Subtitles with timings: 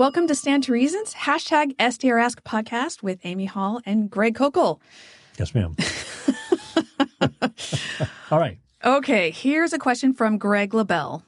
[0.00, 4.80] Welcome to Stand to Reason's, hashtag STRask podcast with Amy Hall and Greg Koukl.
[5.38, 5.76] Yes, ma'am.
[8.30, 8.58] All right.
[8.82, 11.22] Okay, here's a question from Greg LaBelle.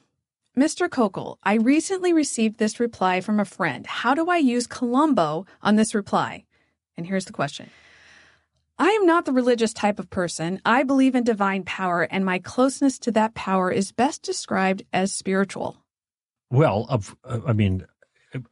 [0.57, 0.89] Mr.
[0.89, 3.85] Koukl, I recently received this reply from a friend.
[3.85, 6.45] How do I use Columbo on this reply?
[6.97, 7.69] And here's the question.
[8.79, 10.59] I am not the religious type of person.
[10.65, 15.13] I believe in divine power, and my closeness to that power is best described as
[15.13, 15.77] spiritual.
[16.49, 17.85] Well, of, uh, I mean,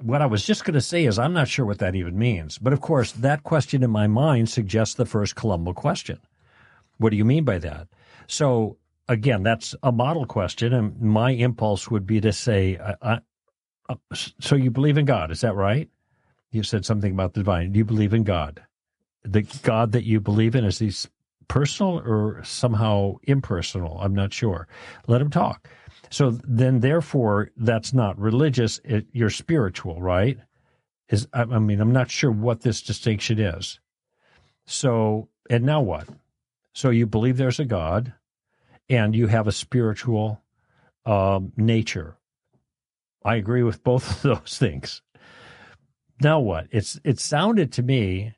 [0.01, 2.57] what I was just going to say is I'm not sure what that even means.
[2.57, 6.19] But of course, that question in my mind suggests the first Columbo question.
[6.97, 7.87] What do you mean by that?
[8.27, 13.19] So again, that's a model question, and my impulse would be to say, uh,
[13.89, 13.95] uh,
[14.39, 15.31] "So you believe in God?
[15.31, 15.89] Is that right?"
[16.51, 17.71] You said something about the divine.
[17.71, 18.61] Do you believe in God?
[19.23, 20.91] The God that you believe in is he
[21.47, 23.99] personal or somehow impersonal?
[23.99, 24.67] I'm not sure.
[25.07, 25.69] Let him talk.
[26.09, 28.79] So then, therefore, that's not religious.
[28.83, 30.37] It, you're spiritual, right?
[31.09, 33.79] Is I, I mean, I'm not sure what this distinction is.
[34.65, 36.07] So, and now what?
[36.73, 38.13] So you believe there's a God
[38.89, 40.41] and you have a spiritual
[41.05, 42.17] um, nature.
[43.23, 45.01] I agree with both of those things.
[46.21, 46.67] Now what?
[46.71, 48.35] It's it sounded to me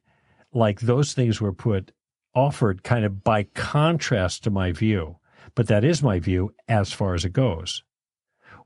[0.53, 1.91] like those things were put
[2.35, 5.17] offered kind of by contrast to my view,
[5.55, 7.83] but that is my view as far as it goes.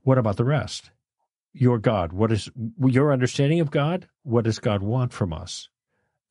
[0.01, 0.91] What about the rest?
[1.53, 2.49] Your God, what is
[2.79, 4.07] your understanding of God?
[4.23, 5.69] What does God want from us?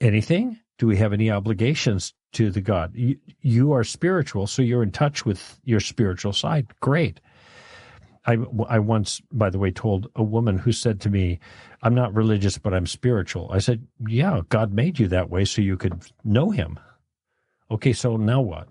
[0.01, 0.59] Anything?
[0.79, 2.93] Do we have any obligations to the God.
[2.95, 6.67] You, you are spiritual, so you're in touch with your spiritual side.
[6.81, 7.19] Great.
[8.27, 8.37] I,
[8.69, 11.39] I once, by the way, told a woman who said to me,
[11.83, 13.51] I'm not religious, but I'm spiritual.
[13.51, 16.79] I said, Yeah, God made you that way so you could know Him.
[17.71, 18.69] Okay, so now what?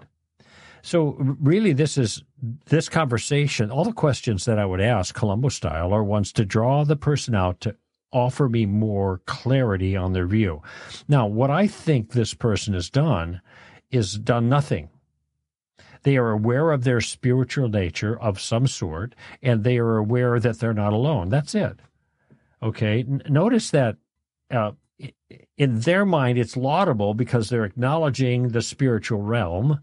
[0.85, 2.23] So, really, this is
[2.67, 6.85] this conversation, all the questions that I would ask, Columbo style, are ones to draw
[6.85, 7.75] the person out to
[8.13, 10.61] offer me more clarity on their view.
[11.07, 13.41] Now, what I think this person has done
[13.89, 14.89] is done nothing.
[16.03, 20.59] They are aware of their spiritual nature of some sort, and they are aware that
[20.59, 21.29] they're not alone.
[21.29, 21.79] That's it.
[22.61, 22.99] Okay.
[22.99, 23.97] N- notice that
[24.51, 24.73] uh,
[25.57, 29.79] in their mind, it's laudable because they're acknowledging the spiritual realm,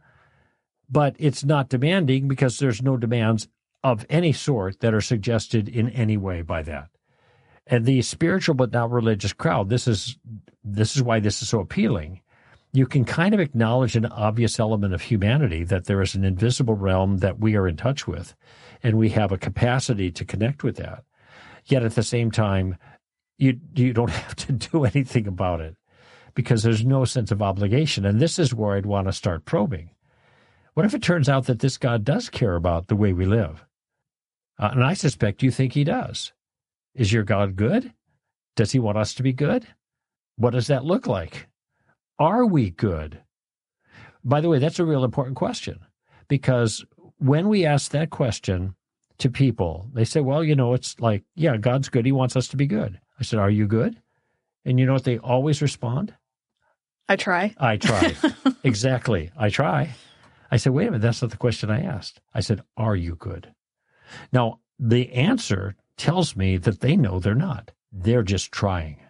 [0.93, 3.49] but it's not demanding because there's no demands
[3.83, 6.89] of any sort that are suggested in any way by that.
[7.67, 10.19] And the spiritual but not religious crowd this is
[10.63, 12.21] this is why this is so appealing.
[12.75, 16.75] You can kind of acknowledge an obvious element of humanity that there is an invisible
[16.75, 18.35] realm that we are in touch with
[18.83, 21.05] and we have a capacity to connect with that.
[21.65, 22.77] Yet at the same time
[23.39, 25.75] you you don't have to do anything about it
[26.35, 28.05] because there's no sense of obligation.
[28.05, 29.92] And this is where I'd want to start probing
[30.75, 33.65] what if it turns out that this God does care about the way we live
[34.59, 36.33] uh, and I suspect you think he does
[36.94, 37.93] is your God good?
[38.55, 39.66] Does he want us to be good?
[40.37, 41.49] What does that look like?
[42.19, 43.21] Are we good?
[44.25, 45.81] By the way, that's a real important question
[46.28, 46.84] because
[47.19, 48.75] when we ask that question
[49.19, 52.06] to people, they say, well, you know, it's like, yeah, God's good.
[52.06, 53.00] He wants us to be good.
[53.19, 54.00] I said, are you good?
[54.65, 56.15] And you know what they always respond?
[57.09, 57.55] I try.
[57.59, 58.15] I try.
[58.65, 59.31] exactly.
[59.37, 59.91] I try.
[60.53, 62.21] I said, wait a minute, that's not the question I asked.
[62.35, 63.55] I said, are you good?
[64.35, 67.71] Now, the answer tells me that they know they're not.
[67.91, 69.01] They're just trying.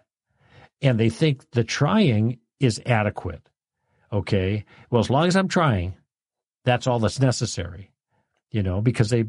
[0.80, 3.48] And they think the trying is adequate.
[4.12, 4.64] Okay.
[4.88, 5.94] Well, as long as I'm trying,
[6.64, 7.90] that's all that's necessary,
[8.52, 9.24] you know, because they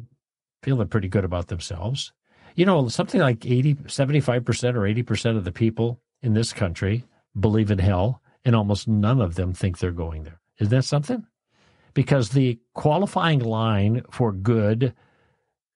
[0.62, 2.14] feeling pretty good about themselves.
[2.56, 7.06] You know, something like 80, 75% or 80% of the people in this country
[7.40, 10.40] believe in hell, and almost none of them think they're going there.
[10.60, 11.26] Is that something?
[11.94, 14.94] Because the qualifying line for good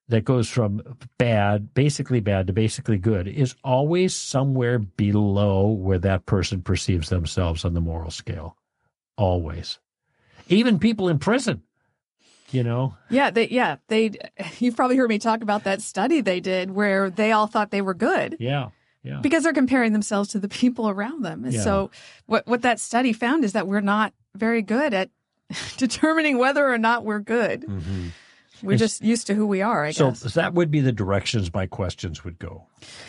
[0.10, 0.82] that goes from
[1.18, 7.66] bad, basically bad to basically good is always somewhere below where that person perceives themselves
[7.66, 8.56] on the moral scale.
[9.18, 9.80] Always.
[10.48, 11.62] Even people in prison,
[12.52, 12.96] you know?
[13.10, 14.12] Yeah, they yeah, they
[14.60, 17.82] you've probably heard me talk about that study they did where they all thought they
[17.82, 18.38] were good.
[18.40, 18.70] Yeah.
[19.04, 19.20] Yeah.
[19.22, 21.46] Because they're comparing themselves to the people around them.
[21.50, 21.62] Yeah.
[21.62, 21.92] So
[22.28, 25.10] what what that study found is that we're not very good at
[25.78, 27.62] determining whether or not we're good.
[27.62, 28.08] Mm-hmm.
[28.64, 30.20] We're just used to who we are, I so guess.
[30.22, 32.66] So that would be the directions my questions would go.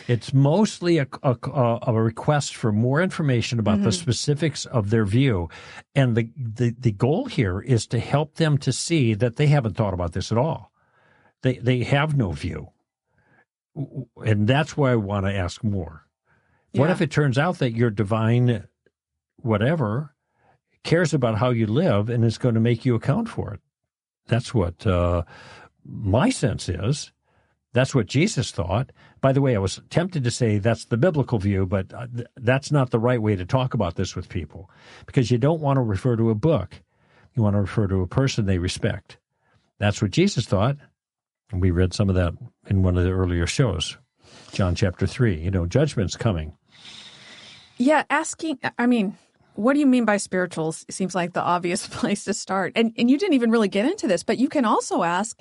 [0.07, 3.85] It's mostly a, a, a request for more information about mm-hmm.
[3.85, 5.49] the specifics of their view.
[5.95, 9.77] And the, the, the goal here is to help them to see that they haven't
[9.77, 10.71] thought about this at all.
[11.43, 12.69] They, they have no view.
[14.25, 16.05] And that's why I want to ask more.
[16.73, 16.83] Yeah.
[16.83, 18.67] What if it turns out that your divine
[19.37, 20.15] whatever
[20.85, 23.61] cares about how you live and is going to make you account for it?
[24.27, 25.23] That's what uh,
[25.85, 27.13] my sense is.
[27.73, 28.93] That's what Jesus thought.
[29.21, 32.73] By the way, I was tempted to say that's the biblical view, but uh, that's
[32.73, 34.71] not the right way to talk about this with people
[35.07, 36.83] because you don't want to refer to a book.
[37.35, 39.19] You want to refer to a person they respect.
[39.79, 40.77] That's what Jesus thought.
[41.53, 42.35] And we read some of that
[42.69, 43.97] in one of the earlier shows,
[44.53, 45.37] John chapter 3.
[45.37, 46.57] You know, judgment's coming.
[47.77, 49.17] Yeah, asking, I mean,
[49.59, 50.87] what do you mean by spirituals?
[50.89, 52.73] Seems like the obvious place to start.
[52.77, 55.37] And and you didn't even really get into this, but you can also ask,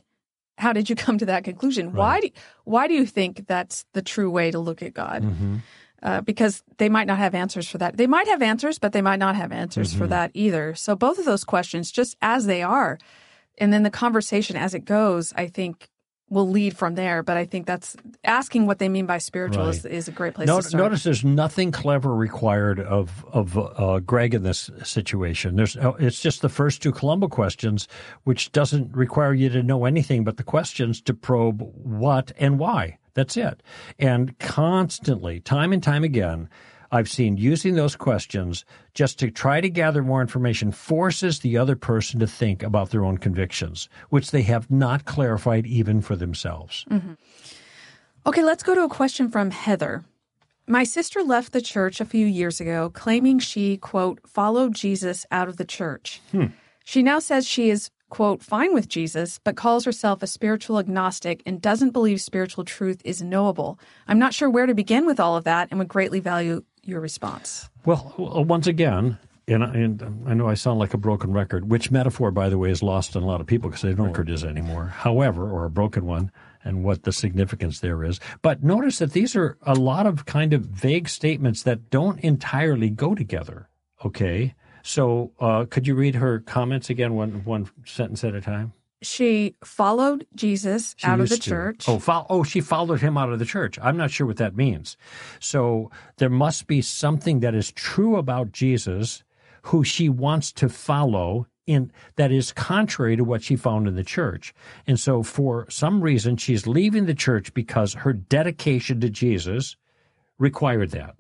[0.58, 1.92] how did you come to that conclusion?
[1.92, 1.98] Right.
[1.98, 2.30] Why do
[2.64, 5.24] why do you think that's the true way to look at God?
[5.24, 5.58] Mm-hmm.
[6.02, 7.98] Uh, because they might not have answers for that.
[7.98, 10.00] They might have answers, but they might not have answers mm-hmm.
[10.00, 10.76] for that either.
[10.76, 13.00] So both of those questions, just as they are,
[13.58, 15.90] and then the conversation as it goes, I think
[16.30, 17.24] will lead from there.
[17.24, 19.76] But I think that's asking what they mean by spiritual right.
[19.76, 20.84] is, is, a great place to start.
[20.84, 25.56] Notice there's nothing clever required of of uh, Greg in this situation.
[25.56, 27.88] There's uh, it's just the first two Columbo questions,
[28.24, 32.98] which doesn't require you to know anything but the questions to probe what and why.
[33.14, 33.64] That's it.
[33.98, 36.50] And constantly, time and time again,
[36.92, 41.76] I've seen using those questions just to try to gather more information forces the other
[41.76, 46.86] person to think about their own convictions, which they have not clarified even for themselves.
[46.90, 47.14] Mm-hmm.
[48.26, 50.04] Okay, let's go to a question from Heather.
[50.68, 55.48] My sister left the church a few years ago, claiming she, quote, followed Jesus out
[55.48, 56.20] of the church.
[56.32, 56.48] Hmm.
[56.84, 61.42] She now says she is, quote, fine with Jesus, but calls herself a spiritual agnostic
[61.46, 63.80] and doesn't believe spiritual truth is knowable.
[64.10, 67.00] I'm not sure where to begin with all of that and would greatly value your
[67.00, 67.70] response?
[67.86, 69.18] Well, once again,
[69.48, 72.70] and, and, I know I sound like a broken record, which metaphor, by the way,
[72.70, 74.88] is lost on a lot of people because they don't record is anymore.
[74.88, 76.32] However, or a broken one,
[76.64, 78.20] and what the significance there is.
[78.42, 82.90] But notice that these are a lot of kind of vague statements that don't entirely
[82.90, 83.70] go together.
[84.04, 84.54] Okay,
[84.84, 88.74] so uh, could you read her comments again, one one sentence at a time?
[89.02, 91.50] She followed Jesus she out of the to.
[91.50, 91.86] church.
[91.88, 93.78] Oh, fo- oh, she followed him out of the church.
[93.82, 94.98] I'm not sure what that means.
[95.40, 99.24] So there must be something that is true about Jesus
[99.64, 104.04] who she wants to follow in that is contrary to what she found in the
[104.04, 104.54] church.
[104.88, 109.76] And so for some reason she's leaving the church because her dedication to Jesus
[110.40, 111.16] required that.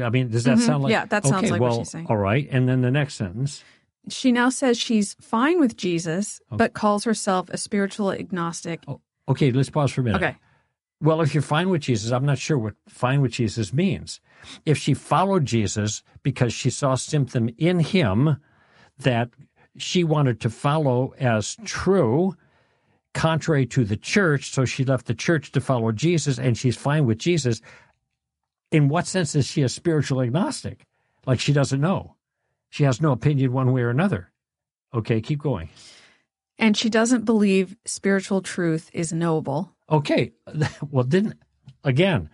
[0.00, 0.66] I mean, does that mm-hmm.
[0.66, 2.06] sound like Yeah, that sounds okay, like well, what she's saying.
[2.08, 2.46] All right.
[2.50, 3.64] And then the next sentence
[4.08, 6.56] she now says she's fine with Jesus, okay.
[6.56, 8.82] but calls herself a spiritual agnostic.
[8.86, 10.22] Oh, okay, let's pause for a minute.
[10.22, 10.36] Okay.
[11.00, 14.20] Well, if you're fine with Jesus, I'm not sure what fine with Jesus means.
[14.64, 18.38] If she followed Jesus because she saw something in him
[18.98, 19.30] that
[19.76, 22.34] she wanted to follow as true,
[23.12, 27.04] contrary to the church, so she left the church to follow Jesus and she's fine
[27.04, 27.60] with Jesus,
[28.70, 30.86] in what sense is she a spiritual agnostic?
[31.26, 32.15] Like she doesn't know.
[32.76, 34.30] She has no opinion one way or another.
[34.92, 35.70] Okay, keep going.
[36.58, 39.74] And she doesn't believe spiritual truth is knowable.
[39.90, 40.32] Okay.
[40.90, 41.38] Well, didn't,
[41.84, 42.28] again,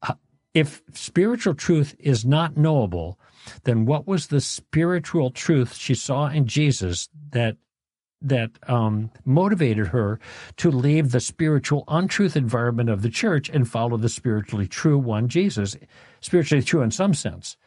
[0.00, 0.14] uh,
[0.54, 3.20] if spiritual truth is not knowable,
[3.64, 7.58] then what was the spiritual truth she saw in Jesus that
[8.22, 10.18] that um, motivated her
[10.56, 15.28] to leave the spiritual untruth environment of the church and follow the spiritually true one,
[15.28, 15.76] Jesus,
[16.20, 17.58] spiritually true in some sense.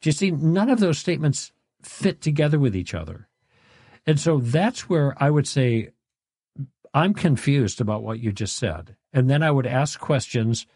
[0.00, 0.30] Do you see?
[0.30, 1.50] None of those statements
[1.82, 3.28] fit together with each other.
[4.06, 5.90] And so that's where I would say
[6.94, 8.96] I'm confused about what you just said.
[9.12, 10.66] And then I would ask questions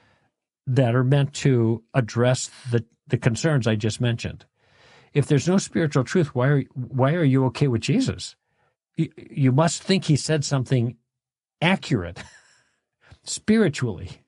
[0.66, 4.44] that are meant to address the, the concerns I just mentioned.
[5.12, 8.36] If there's no spiritual truth, why are, why are you okay with Jesus?
[8.96, 10.96] You, you must think he said something
[11.60, 12.22] accurate
[13.24, 14.22] spiritually,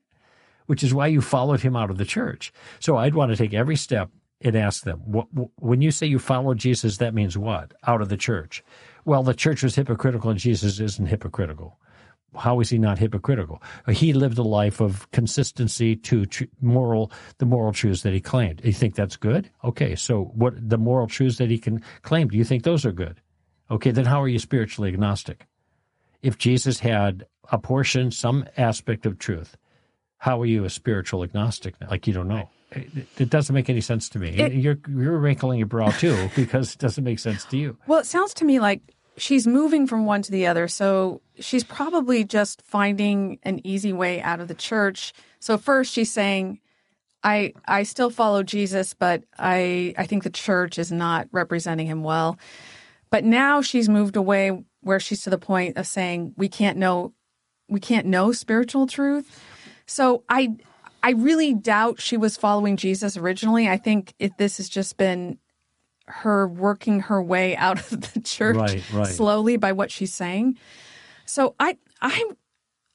[0.65, 2.53] which is why you followed him out of the church.
[2.79, 4.09] So I'd want to take every step
[4.41, 4.99] and ask them,
[5.57, 7.73] when you say you follow Jesus, that means what?
[7.85, 8.63] Out of the church.
[9.03, 11.77] Well, the church was hypocritical and Jesus isn't hypocritical.
[12.37, 13.61] How is he not hypocritical?
[13.89, 16.25] He lived a life of consistency to
[16.61, 18.61] moral, the moral truths that he claimed.
[18.63, 19.49] You think that's good?
[19.63, 22.27] Okay, so what the moral truths that he can claim?
[22.27, 23.19] Do you think those are good?
[23.71, 25.47] Okay, then how are you spiritually agnostic?
[26.21, 29.57] If Jesus had a portion, some aspect of truth,
[30.17, 31.75] how are you a spiritual agnostic?
[31.89, 34.29] Like you don't know it doesn't make any sense to me.
[34.29, 37.77] It, you're you're wrinkling your brow too because it doesn't make sense to you.
[37.87, 40.67] Well, it sounds to me like she's moving from one to the other.
[40.67, 45.13] So she's probably just finding an easy way out of the church.
[45.39, 46.59] So first she's saying,
[47.23, 52.03] I I still follow Jesus, but I I think the church is not representing him
[52.03, 52.37] well.
[53.09, 57.13] But now she's moved away where she's to the point of saying we can't know
[57.67, 59.43] we can't know spiritual truth.
[59.85, 60.55] So I
[61.03, 63.67] I really doubt she was following Jesus originally.
[63.67, 65.37] I think if this has just been
[66.07, 69.07] her working her way out of the church right, right.
[69.07, 70.57] slowly by what she's saying.
[71.25, 72.37] So I I'm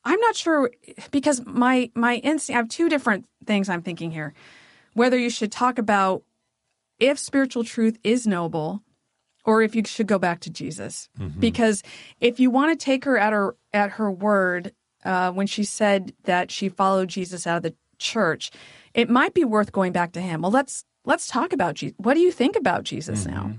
[0.04, 0.70] I'm not sure
[1.10, 2.56] because my my instinct.
[2.56, 4.34] I have two different things I'm thinking here.
[4.94, 6.22] Whether you should talk about
[6.98, 8.82] if spiritual truth is noble,
[9.44, 11.40] or if you should go back to Jesus, mm-hmm.
[11.40, 11.82] because
[12.20, 14.72] if you want to take her at her at her word
[15.04, 18.50] uh, when she said that she followed Jesus out of the church,
[18.94, 20.42] it might be worth going back to him.
[20.42, 21.96] Well, let's let's talk about Jesus.
[21.98, 23.34] What do you think about Jesus mm-hmm.
[23.34, 23.52] now?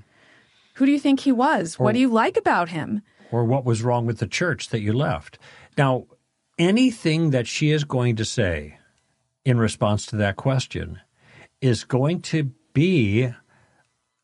[0.75, 1.77] Who do you think he was?
[1.77, 3.01] Or, what do you like about him?
[3.31, 5.39] Or what was wrong with the church that you left?
[5.77, 6.05] Now,
[6.57, 8.77] anything that she is going to say
[9.45, 10.99] in response to that question
[11.61, 13.33] is going to be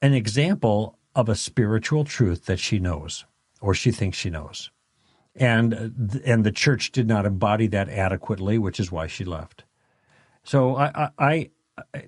[0.02, 3.26] an example of a spiritual truth that she knows
[3.62, 4.72] or she thinks she knows.
[5.36, 9.64] And and the church did not embody that adequately, which is why she left.
[10.44, 12.02] So I, I, I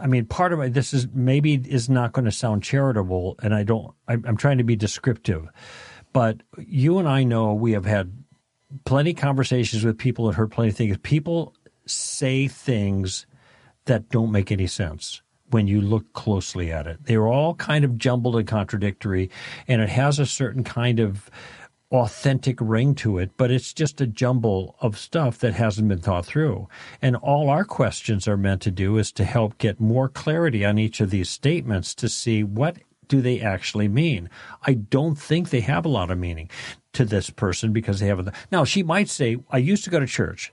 [0.00, 3.54] I mean, part of it, this is maybe is not going to sound charitable, and
[3.54, 3.94] I don't.
[4.06, 5.48] I'm, trying to be descriptive,
[6.12, 8.12] but you and I know we have had
[8.84, 10.96] plenty conversations with people that heard plenty of things.
[11.02, 11.54] People
[11.86, 13.26] say things
[13.86, 17.04] that don't make any sense when you look closely at it.
[17.04, 19.30] They're all kind of jumbled and contradictory,
[19.66, 21.30] and it has a certain kind of
[21.90, 26.26] authentic ring to it, but it's just a jumble of stuff that hasn't been thought
[26.26, 26.68] through.
[27.00, 30.78] And all our questions are meant to do is to help get more clarity on
[30.78, 32.76] each of these statements to see what
[33.08, 34.28] do they actually mean?
[34.66, 36.50] I don't think they have a lot of meaning
[36.92, 38.20] to this person because they have.
[38.20, 40.52] a, Now, she might say, I used to go to church,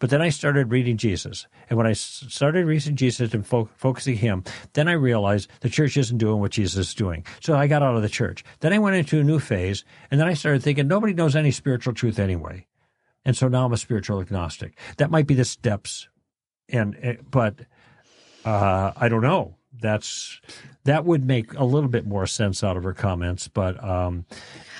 [0.00, 1.46] but then I started reading Jesus.
[1.68, 4.42] And when I started reading Jesus and fo- focusing him,
[4.72, 7.24] then I realized the church isn't doing what Jesus is doing.
[7.40, 8.42] So I got out of the church.
[8.58, 11.52] Then I went into a new phase, and then I started thinking nobody knows any
[11.52, 12.66] spiritual truth anyway.
[13.24, 14.76] And so now I'm a spiritual agnostic.
[14.96, 16.08] That might be the steps.
[16.68, 17.60] And, eh, but,
[18.44, 20.40] uh, I don't know that's
[20.84, 24.24] that would make a little bit more sense out of her comments, but um,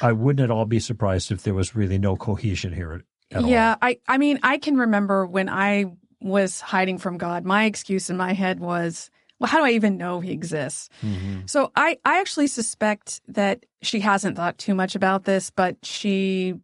[0.00, 3.04] I wouldn't at all be surprised if there was really no cohesion here.
[3.38, 5.86] Yeah, I I mean I can remember when I
[6.20, 7.44] was hiding from God.
[7.44, 10.88] My excuse in my head was, well, how do I even know He exists?
[11.02, 11.46] Mm-hmm.
[11.46, 16.54] So I I actually suspect that she hasn't thought too much about this, but she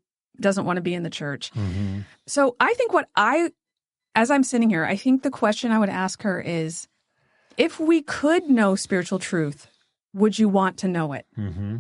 [0.40, 1.52] doesn't want to be in the church.
[1.52, 2.00] Mm-hmm.
[2.26, 3.50] So I think what I,
[4.14, 6.88] as I'm sitting here, I think the question I would ask her is
[7.56, 9.68] if we could know spiritual truth,
[10.12, 11.26] would you want to know it?
[11.38, 11.78] Mm-hmm.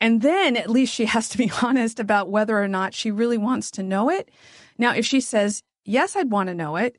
[0.00, 3.38] And then at least she has to be honest about whether or not she really
[3.38, 4.30] wants to know it.
[4.78, 6.98] Now, if she says, yes, I'd want to know it,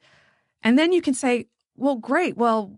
[0.63, 1.46] and then you can say,
[1.77, 2.36] well, great.
[2.36, 2.77] Well,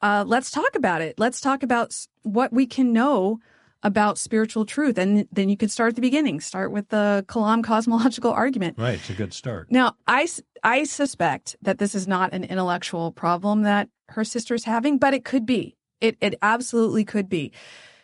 [0.00, 1.18] uh, let's talk about it.
[1.18, 3.38] Let's talk about what we can know
[3.84, 4.98] about spiritual truth.
[4.98, 8.78] And then you can start at the beginning, start with the Kalam cosmological argument.
[8.78, 8.94] Right.
[8.94, 9.70] It's a good start.
[9.70, 10.28] Now, I,
[10.62, 15.24] I suspect that this is not an intellectual problem that her sister's having, but it
[15.24, 15.76] could be.
[16.00, 17.52] It it absolutely could be.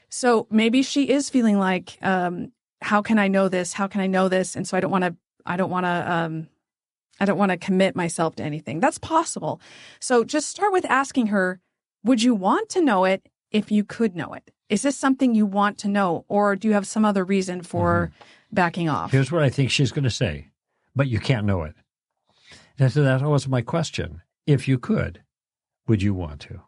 [0.09, 3.73] So maybe she is feeling like, um, how can I know this?
[3.73, 4.57] How can I know this?
[4.57, 5.17] And so I don't want to.
[5.45, 6.13] I don't want to.
[6.13, 6.49] Um,
[7.21, 8.81] I don't want to commit myself to anything.
[8.81, 9.61] That's possible.
[10.01, 11.61] So just start with asking her,
[12.05, 14.53] would you want to know it if you could know it?
[14.69, 18.13] Is this something you want to know, or do you have some other reason for
[18.13, 18.55] mm-hmm.
[18.55, 19.11] backing off?
[19.11, 20.49] Here's what I think she's going to say,
[20.95, 21.75] but you can't know it.
[22.79, 24.23] And so that was my question.
[24.47, 25.23] If you could,
[25.89, 26.61] would you want to?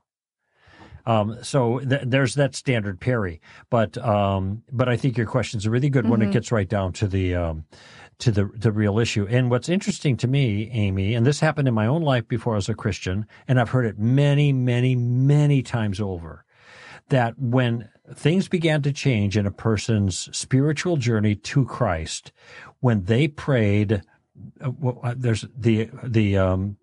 [1.10, 5.70] Um, so th- there's that standard parry, but um, but I think your question's a
[5.70, 6.10] really good mm-hmm.
[6.10, 6.32] when it mm-hmm.
[6.34, 7.64] gets right down to the um,
[8.18, 9.26] to the the real issue.
[9.28, 12.56] And what's interesting to me, Amy, and this happened in my own life before I
[12.56, 16.44] was a Christian, and I've heard it many, many, many times over,
[17.08, 22.30] that when things began to change in a person's spiritual journey to Christ,
[22.78, 24.02] when they prayed,
[24.60, 26.76] uh, well, uh, there's the the um,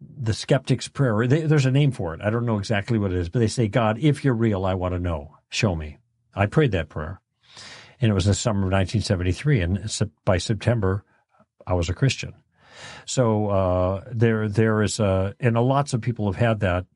[0.00, 1.26] the skeptic's prayer.
[1.26, 2.20] They, there's a name for it.
[2.22, 4.74] I don't know exactly what it is, but they say, God, if you're real, I
[4.74, 5.36] want to know.
[5.48, 5.98] Show me.
[6.34, 7.20] I prayed that prayer.
[8.00, 9.60] And it was the summer of 1973.
[9.60, 11.04] And by September,
[11.66, 12.34] I was a Christian.
[13.04, 16.86] So uh, there, there is a, and lots of people have had that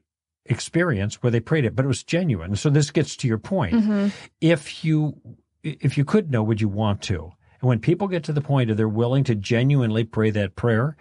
[0.46, 2.56] experience where they prayed it, but it was genuine.
[2.56, 3.74] So this gets to your point.
[3.74, 4.08] Mm-hmm.
[4.40, 5.20] If you,
[5.62, 7.32] if you could know, would you want to?
[7.60, 10.96] And when people get to the point of they're willing to genuinely pray that prayer,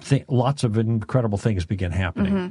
[0.00, 2.32] th- lots of incredible things begin happening.
[2.32, 2.48] Mm-hmm.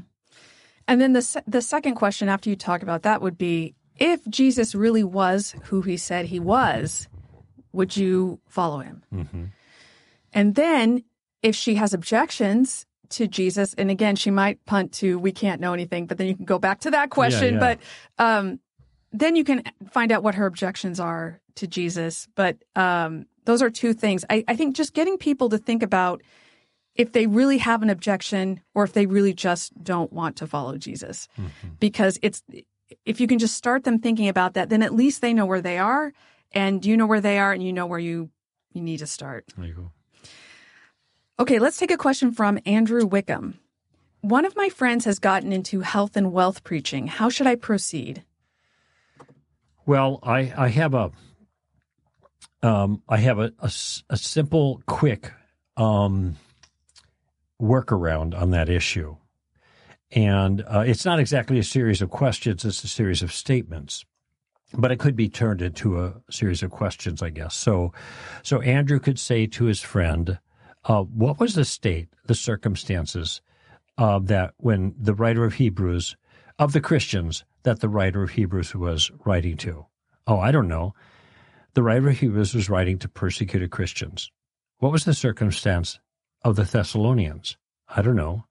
[0.88, 4.26] And then the se- the second question after you talk about that would be if
[4.28, 7.08] Jesus really was who he said he was,
[7.74, 9.04] would you follow him?
[9.14, 9.46] Mm-hmm.
[10.34, 11.04] And then
[11.44, 15.74] if she has objections to Jesus, and again, she might punt to we can't know
[15.74, 17.56] anything, but then you can go back to that question.
[17.56, 17.76] Yeah, yeah.
[18.18, 18.60] But um,
[19.12, 22.28] then you can find out what her objections are to Jesus.
[22.36, 24.26] But um, those are two things.
[24.30, 26.22] I, I think just getting people to think about
[27.00, 30.78] if they really have an objection or if they really just don't want to follow
[30.78, 31.30] Jesus.
[31.40, 31.70] Mm-hmm.
[31.80, 32.44] Because it's
[33.06, 35.62] if you can just start them thinking about that, then at least they know where
[35.62, 36.12] they are
[36.52, 38.30] and you know where they are and you know where you
[38.74, 39.46] you need to start.
[39.58, 39.92] There you go.
[41.40, 43.58] Okay, let's take a question from Andrew Wickham.
[44.20, 47.08] One of my friends has gotten into health and wealth preaching.
[47.08, 48.26] How should I proceed?
[49.86, 51.12] Well, I, I have a
[52.62, 53.72] um, I have a, a,
[54.10, 55.32] a simple, quick
[55.78, 56.36] um,
[57.62, 59.18] workaround on that issue.
[60.12, 64.06] And uh, it's not exactly a series of questions, it's a series of statements.
[64.74, 67.56] But it could be turned into a series of questions, I guess.
[67.56, 67.92] So,
[68.44, 70.40] so Andrew could say to his friend,
[70.86, 73.42] uh, "What was the state, the circumstances
[73.98, 76.16] uh, that when the writer of Hebrews,
[76.60, 79.88] of the Christians that the writer of Hebrews was writing to?"
[80.28, 80.94] Oh, I don't know.
[81.74, 84.32] The writer of Hebrews was writing to persecuted Christians.
[84.78, 86.00] What was the circumstance
[86.44, 87.58] of the Thessalonians?
[87.88, 88.46] I don't know.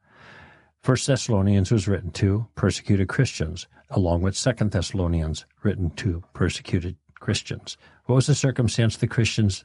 [0.80, 7.76] First Thessalonians was written to persecuted Christians, along with Second Thessalonians written to persecuted Christians.
[8.04, 9.64] What was the circumstance the Christians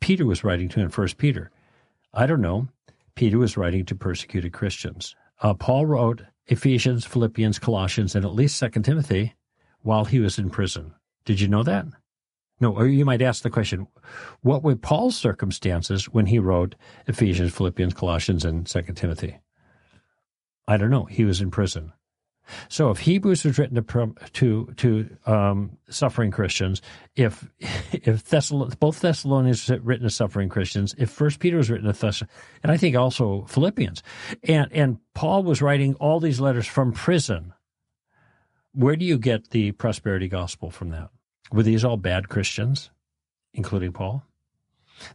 [0.00, 1.50] Peter was writing to in First Peter?
[2.12, 2.68] I don't know.
[3.14, 5.14] Peter was writing to persecuted Christians.
[5.40, 9.34] Uh, Paul wrote Ephesians, Philippians, Colossians, and at least Second Timothy
[9.82, 10.94] while he was in prison.
[11.24, 11.86] Did you know that?
[12.62, 13.88] No, or you might ask the question,
[14.42, 16.76] what were Paul's circumstances when he wrote
[17.08, 19.40] Ephesians, Philippians, Colossians, and Second Timothy?
[20.68, 21.06] I don't know.
[21.06, 21.92] He was in prison.
[22.68, 26.82] So if Hebrews was written to to, to um, suffering Christians,
[27.16, 27.50] if
[27.92, 28.30] if
[28.78, 32.30] both Thessalonians was written to suffering Christians, if First Peter was written to Thessalonians,
[32.62, 34.04] and I think also Philippians,
[34.44, 37.54] and and Paul was writing all these letters from prison,
[38.72, 41.10] where do you get the prosperity gospel from that?
[41.52, 42.90] Were these all bad Christians,
[43.54, 44.24] including Paul?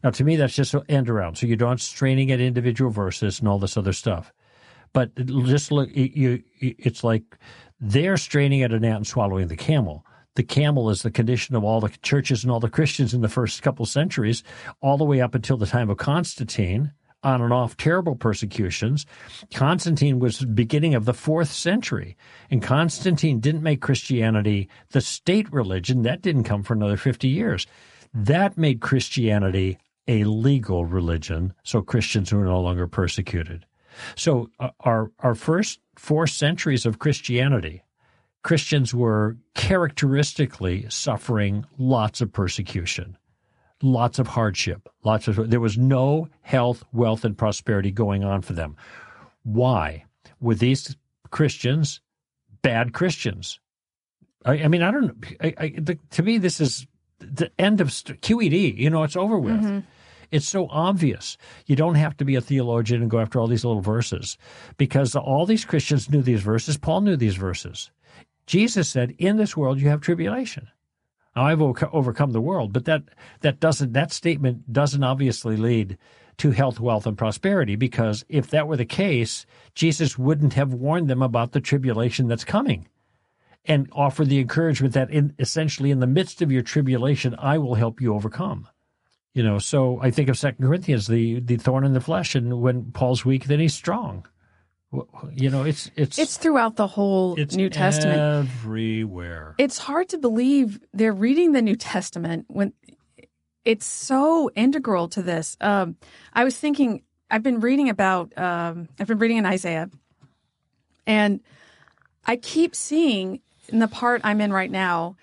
[0.03, 1.37] Now, to me, that's just an end around.
[1.37, 4.33] So you don't straining at individual verses and all this other stuff.
[4.93, 5.15] But
[5.45, 7.37] just look, you, it's like
[7.79, 10.05] they're straining at a ant and swallowing the camel.
[10.35, 13.29] The camel is the condition of all the churches and all the Christians in the
[13.29, 14.43] first couple centuries,
[14.81, 16.93] all the way up until the time of Constantine,
[17.27, 19.05] on and off terrible persecutions.
[19.53, 22.15] Constantine was beginning of the fourth century,
[22.49, 26.03] and Constantine didn't make Christianity the state religion.
[26.03, 27.67] That didn't come for another 50 years.
[28.13, 33.65] That made Christianity a legal religion, so Christians were no longer persecuted.
[34.15, 37.83] So uh, our our first four centuries of Christianity,
[38.43, 43.17] Christians were characteristically suffering lots of persecution,
[43.81, 48.53] lots of hardship, lots of there was no health, wealth, and prosperity going on for
[48.53, 48.75] them.
[49.43, 50.05] Why
[50.39, 50.95] were these
[51.29, 52.01] Christians
[52.61, 53.59] bad Christians?
[54.45, 55.25] I, I mean, I don't.
[55.41, 56.87] I, I, the, to me, this is
[57.19, 58.77] the end of QED.
[58.77, 59.61] You know, it's over with.
[59.61, 59.79] Mm-hmm.
[60.29, 61.37] It's so obvious.
[61.67, 64.37] You don't have to be a theologian and go after all these little verses
[64.77, 66.77] because all these Christians knew these verses.
[66.77, 67.91] Paul knew these verses.
[68.45, 70.67] Jesus said, In this world you have tribulation.
[71.37, 73.03] Now, I've overcome the world, but that,
[73.41, 75.99] that doesn't, that statement doesn't obviously lead
[76.37, 79.45] to health, wealth, and prosperity because if that were the case,
[79.75, 82.87] Jesus wouldn't have warned them about the tribulation that's coming
[83.65, 87.75] and offer the encouragement that in essentially in the midst of your tribulation, I will
[87.75, 88.67] help you overcome.
[89.35, 92.61] You know, so I think of Second Corinthians, the the thorn in the flesh, and
[92.61, 94.25] when Paul's weak, then he's strong.
[95.33, 99.55] You know, it's it's it's throughout the whole it's New Testament, everywhere.
[99.57, 102.73] It's hard to believe they're reading the New Testament when
[103.65, 105.57] it's so integral to this.
[105.59, 105.97] Um,
[106.33, 109.89] I was thinking, I've been reading about, um, I've been reading in Isaiah,
[111.05, 111.41] and
[112.25, 115.17] I keep seeing in the part I'm in right now,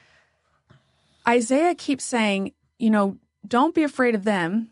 [1.27, 4.71] Isaiah keeps saying, you know, don't be afraid of them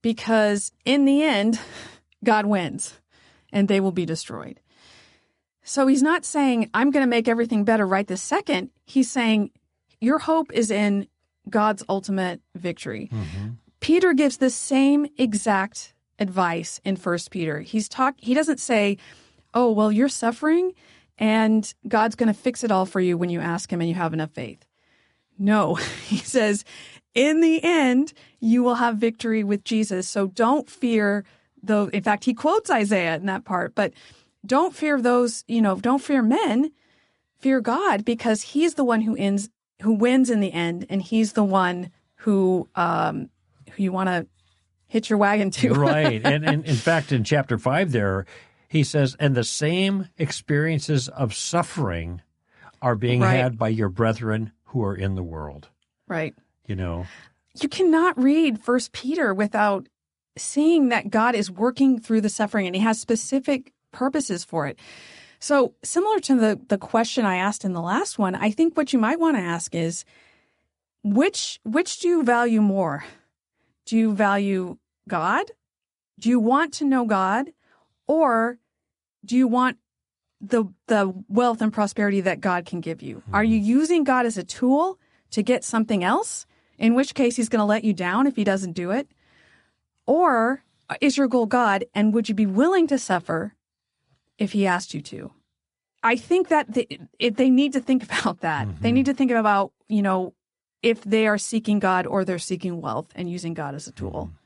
[0.00, 1.60] because in the end,
[2.24, 2.94] God wins
[3.52, 4.60] and they will be destroyed.
[5.62, 8.70] So he's not saying, I'm going to make everything better right this second.
[8.84, 9.50] He's saying,
[10.00, 11.06] your hope is in
[11.48, 13.08] God's ultimate victory.
[13.12, 13.48] Mm-hmm.
[13.80, 17.60] Peter gives the same exact advice in First Peter.
[17.60, 18.98] He's talk he doesn't say,
[19.54, 20.72] "Oh, well, you're suffering
[21.18, 23.96] and God's going to fix it all for you when you ask him and you
[23.96, 24.64] have enough faith."
[25.38, 25.74] No,
[26.06, 26.64] he says,
[27.14, 30.08] in the end, you will have victory with Jesus.
[30.08, 31.24] So don't fear
[31.62, 31.88] though.
[31.88, 33.92] In fact, he quotes Isaiah in that part, but
[34.44, 36.72] don't fear those, you know, don't fear men,
[37.38, 39.48] fear God because he's the one who ends,
[39.82, 40.86] who wins in the end.
[40.88, 43.30] And he's the one who, um,
[43.72, 44.26] who you want to
[44.86, 45.74] hitch your wagon to.
[45.74, 46.20] right.
[46.24, 48.26] And, and in fact, in chapter five there,
[48.68, 52.22] he says, and the same experiences of suffering
[52.80, 53.36] are being right.
[53.36, 55.68] had by your brethren who are in the world.
[56.08, 56.34] Right
[56.66, 57.06] you know
[57.60, 59.88] you cannot read first peter without
[60.36, 64.78] seeing that god is working through the suffering and he has specific purposes for it
[65.38, 68.92] so similar to the the question i asked in the last one i think what
[68.92, 70.04] you might want to ask is
[71.04, 73.04] which which do you value more
[73.86, 75.46] Do you value God?
[76.18, 77.52] Do you want to know God?
[78.06, 78.58] Or
[79.24, 79.78] do you want
[80.40, 83.22] the the wealth and prosperity that God can give you?
[83.32, 83.64] Are you hmm.
[83.64, 84.98] using God as a tool
[85.30, 86.46] to get something else?
[86.78, 89.08] In which case he's going to let you down if he doesn't do it.
[90.06, 93.54] Or uh, is your goal God and would you be willing to suffer
[94.38, 95.32] if he asked you to?
[96.02, 96.98] I think that they,
[97.30, 98.66] they need to think about that.
[98.80, 98.94] They mm-hmm.
[98.94, 100.34] need to think about, you know,
[100.82, 104.30] if they are seeking God or they're seeking wealth and using God as a tool.
[104.30, 104.36] Mm-hmm.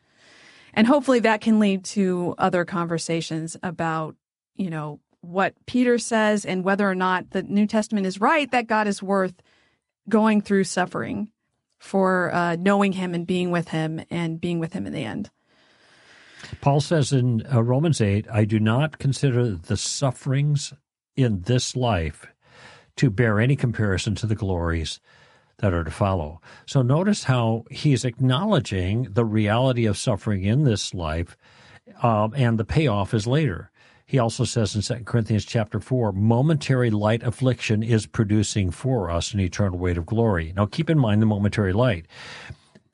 [0.74, 4.14] And hopefully that can lead to other conversations about,
[4.56, 8.66] you know, what Peter says and whether or not the New Testament is right that
[8.66, 9.34] God is worth
[10.08, 11.30] going through suffering
[11.78, 15.30] for uh, knowing him and being with him and being with him in the end.
[16.60, 20.72] Paul says in uh, Romans 8, I do not consider the sufferings
[21.16, 22.26] in this life
[22.96, 25.00] to bear any comparison to the glories
[25.58, 26.40] that are to follow.
[26.66, 31.36] So notice how he's acknowledging the reality of suffering in this life,
[32.02, 33.70] um, and the payoff is later.
[34.06, 39.34] He also says in 2 Corinthians chapter 4, momentary light affliction is producing for us
[39.34, 40.52] an eternal weight of glory.
[40.54, 42.06] Now keep in mind the momentary light.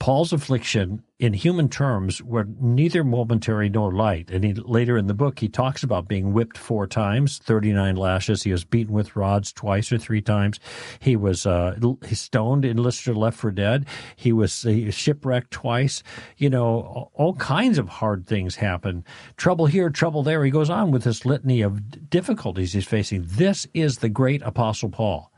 [0.02, 4.32] Paul's affliction in human terms were neither momentary nor light.
[4.32, 8.42] And he, later in the book, he talks about being whipped four times, 39 lashes.
[8.42, 10.58] He was beaten with rods twice or three times.
[10.98, 11.78] He was uh,
[12.10, 13.86] stoned in Lystra, left for dead.
[14.16, 16.02] He was, he was shipwrecked twice.
[16.36, 19.04] You know, all kinds of hard things happen.
[19.36, 20.44] Trouble here, trouble there.
[20.44, 23.22] He goes on with this litany of difficulties he's facing.
[23.28, 25.30] This is the great Apostle Paul.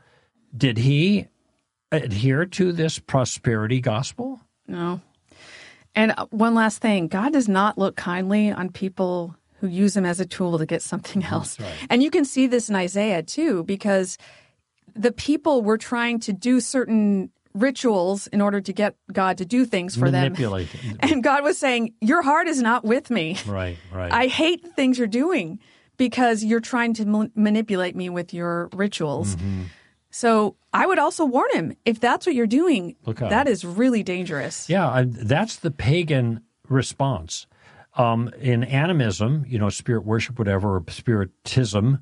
[0.57, 1.27] Did he
[1.91, 4.41] adhere to this prosperity gospel?
[4.67, 5.01] No.
[5.95, 10.05] And uh, one last thing God does not look kindly on people who use him
[10.05, 11.59] as a tool to get something else.
[11.59, 11.73] right.
[11.89, 14.17] And you can see this in Isaiah too, because
[14.93, 19.65] the people were trying to do certain rituals in order to get God to do
[19.65, 20.33] things for them.
[20.99, 23.37] And God was saying, Your heart is not with me.
[23.47, 24.11] right, right.
[24.11, 25.59] I hate the things you're doing
[25.97, 29.35] because you're trying to ma- manipulate me with your rituals.
[29.37, 29.63] Mm-hmm.
[30.15, 34.69] So I would also warn him if that's what you're doing, that is really dangerous.
[34.69, 37.47] Yeah, and that's the pagan response.
[37.97, 42.01] Um, in animism, you know, spirit worship, whatever, or spiritism,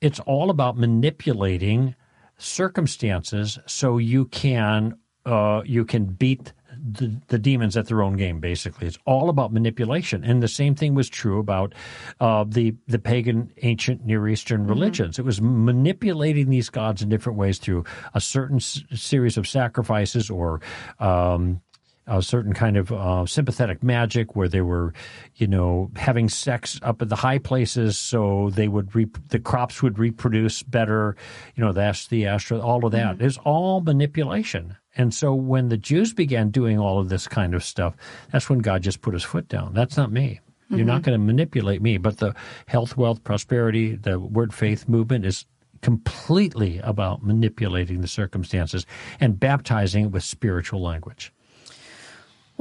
[0.00, 1.94] it's all about manipulating
[2.36, 8.40] circumstances so you can uh, you can beat the, the demons at their own game.
[8.40, 10.24] Basically, it's all about manipulation.
[10.24, 11.74] And the same thing was true about
[12.20, 15.18] uh, the the pagan ancient Near Eastern religions.
[15.18, 20.30] It was manipulating these gods in different ways through a certain s- series of sacrifices
[20.30, 20.60] or.
[20.98, 21.60] Um,
[22.08, 24.92] a certain kind of uh, sympathetic magic where they were,
[25.36, 29.82] you know, having sex up at the high places so they would re- the crops
[29.82, 31.14] would reproduce better.
[31.54, 34.76] You know, that's the astro, all of that is all manipulation.
[34.96, 37.96] And so when the Jews began doing all of this kind of stuff,
[38.30, 39.72] that's when God just put his foot down.
[39.74, 40.40] That's not me.
[40.68, 41.10] You're not mm-hmm.
[41.10, 41.98] going to manipulate me.
[41.98, 42.34] But the
[42.66, 45.44] health, wealth, prosperity, the word faith movement is
[45.82, 48.86] completely about manipulating the circumstances
[49.20, 51.32] and baptizing it with spiritual language.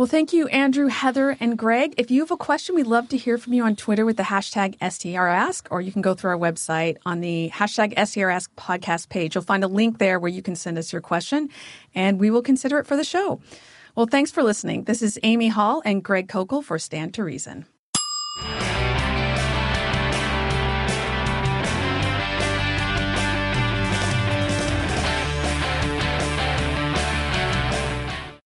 [0.02, 1.94] Well, thank you, Andrew, Heather, and Greg.
[1.96, 4.24] If you have a question, we'd love to hear from you on Twitter with the
[4.24, 9.36] hashtag STRask, or you can go through our website on the hashtag STRask podcast page.
[9.36, 11.50] You'll find a link there where you can send us your question,
[11.94, 13.42] and we will consider it for the show.
[13.96, 14.86] Well, thanks for listening.
[14.86, 17.68] This is Amy Hall and Greg Koukl for Stand to Reason.